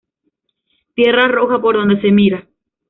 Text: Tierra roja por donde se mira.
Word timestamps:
Tierra 0.95 1.27
roja 1.27 1.61
por 1.61 1.75
donde 1.75 2.01
se 2.01 2.11
mira. 2.11 2.47